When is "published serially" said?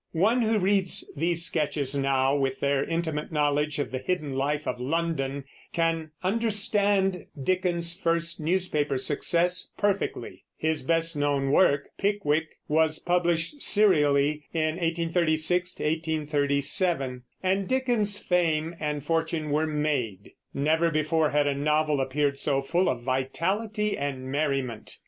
12.97-14.47